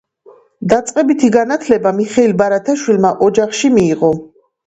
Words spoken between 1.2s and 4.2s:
განათლება მიხეილ ბარათაშვილმა ოჯახში მიიღო.